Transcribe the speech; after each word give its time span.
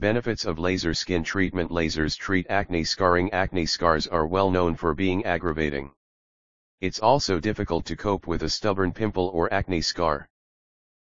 Benefits 0.00 0.44
of 0.44 0.60
laser 0.60 0.94
skin 0.94 1.24
treatment 1.24 1.72
Lasers 1.72 2.16
treat 2.16 2.46
acne 2.48 2.84
scarring 2.84 3.32
Acne 3.32 3.66
scars 3.66 4.06
are 4.06 4.28
well 4.28 4.48
known 4.48 4.76
for 4.76 4.94
being 4.94 5.24
aggravating. 5.24 5.90
It's 6.80 7.00
also 7.00 7.40
difficult 7.40 7.84
to 7.86 7.96
cope 7.96 8.28
with 8.28 8.44
a 8.44 8.48
stubborn 8.48 8.92
pimple 8.92 9.26
or 9.34 9.52
acne 9.52 9.80
scar. 9.80 10.28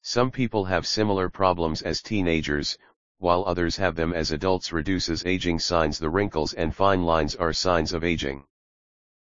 Some 0.01 0.30
people 0.30 0.64
have 0.64 0.87
similar 0.87 1.29
problems 1.29 1.82
as 1.82 2.01
teenagers, 2.01 2.79
while 3.19 3.45
others 3.46 3.77
have 3.77 3.95
them 3.95 4.14
as 4.14 4.30
adults 4.30 4.72
reduces 4.72 5.27
aging 5.27 5.59
signs 5.59 5.99
the 5.99 6.09
wrinkles 6.09 6.55
and 6.55 6.75
fine 6.75 7.05
lines 7.05 7.37
are 7.37 7.53
signs 7.53 7.93
of 7.93 8.05
aging. 8.05 8.47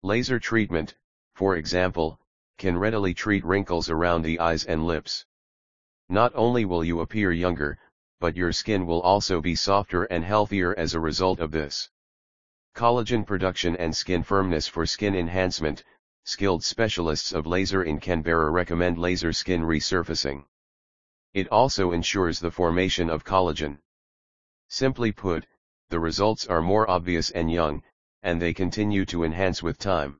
Laser 0.03 0.39
treatment, 0.39 0.93
for 1.33 1.55
example, 1.55 2.19
can 2.59 2.77
readily 2.77 3.15
treat 3.15 3.43
wrinkles 3.43 3.89
around 3.89 4.21
the 4.21 4.39
eyes 4.39 4.65
and 4.65 4.85
lips. 4.85 5.25
Not 6.09 6.31
only 6.35 6.63
will 6.63 6.83
you 6.83 7.01
appear 7.01 7.31
younger, 7.31 7.79
but 8.19 8.35
your 8.35 8.51
skin 8.51 8.85
will 8.85 9.01
also 9.01 9.41
be 9.41 9.55
softer 9.55 10.03
and 10.05 10.23
healthier 10.23 10.77
as 10.77 10.93
a 10.93 10.99
result 10.99 11.39
of 11.39 11.51
this. 11.51 11.89
Collagen 12.73 13.25
production 13.25 13.75
and 13.77 13.95
skin 13.95 14.23
firmness 14.23 14.67
for 14.67 14.85
skin 14.85 15.15
enhancement, 15.15 15.83
skilled 16.23 16.63
specialists 16.63 17.31
of 17.31 17.47
laser 17.47 17.83
in 17.83 17.99
Canberra 17.99 18.49
recommend 18.51 18.97
laser 18.97 19.31
skin 19.31 19.61
resurfacing. 19.61 20.45
It 21.33 21.47
also 21.49 21.91
ensures 21.91 22.39
the 22.39 22.51
formation 22.51 23.09
of 23.09 23.23
collagen. 23.23 23.79
Simply 24.67 25.11
put, 25.11 25.45
the 25.89 25.99
results 25.99 26.45
are 26.47 26.61
more 26.61 26.89
obvious 26.89 27.29
and 27.31 27.51
young, 27.51 27.83
and 28.23 28.41
they 28.41 28.53
continue 28.53 29.05
to 29.05 29.23
enhance 29.23 29.63
with 29.63 29.77
time. 29.77 30.19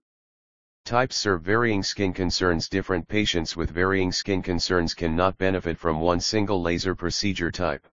Types 0.87 1.17
serve 1.17 1.41
varying 1.41 1.83
skin 1.83 2.13
concerns 2.13 2.69
Different 2.69 3.09
patients 3.09 3.57
with 3.57 3.71
varying 3.71 4.09
skin 4.13 4.41
concerns 4.41 4.93
cannot 4.93 5.37
benefit 5.37 5.77
from 5.77 5.99
one 5.99 6.21
single 6.21 6.61
laser 6.61 6.95
procedure 6.95 7.51
type. 7.51 7.85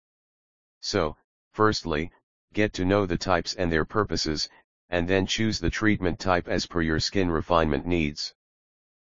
So, 0.83 1.17
firstly, 1.55 2.13
get 2.53 2.75
to 2.75 2.85
know 2.85 3.07
the 3.07 3.17
types 3.17 3.55
and 3.55 3.73
their 3.73 3.87
purposes, 3.87 4.51
and 4.91 5.09
then 5.09 5.25
choose 5.25 5.59
the 5.59 5.71
treatment 5.71 6.19
type 6.19 6.49
as 6.49 6.67
per 6.67 6.83
your 6.83 7.01
skin 7.01 7.31
refinement 7.31 7.87
needs. 7.87 8.35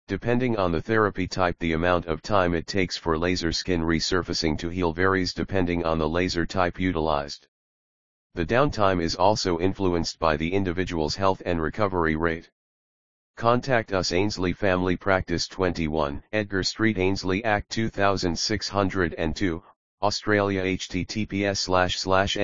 Depending 0.09 0.59
on 0.59 0.73
the 0.73 0.83
therapy 0.83 1.27
type 1.27 1.59
the 1.59 1.73
amount 1.73 2.05
of 2.05 2.21
time 2.21 2.53
it 2.53 2.67
takes 2.67 2.99
for 2.99 3.17
laser 3.17 3.51
skin 3.51 3.81
resurfacing 3.81 4.59
to 4.59 4.69
heal 4.69 4.93
varies 4.93 5.33
depending 5.33 5.87
on 5.87 5.97
the 5.97 6.07
laser 6.07 6.45
type 6.45 6.79
utilized. 6.79 7.47
The 8.35 8.45
downtime 8.45 9.01
is 9.01 9.17
also 9.17 9.59
influenced 9.59 10.19
by 10.19 10.37
the 10.37 10.53
individual's 10.53 11.17
health 11.17 11.41
and 11.47 11.63
recovery 11.63 12.15
rate. 12.15 12.51
Contact 13.41 13.95
us 13.95 14.13
Ainslie 14.13 14.53
Family 14.53 14.97
Practice 14.97 15.49
21 15.49 16.23
Edgar 16.31 16.63
Street 16.63 16.99
Ainslie 16.99 17.43
Act 17.43 17.71
2602 17.71 19.63
Australia 20.03 20.63
https 20.63 21.57
slash 21.57 21.99
slash 21.99 22.37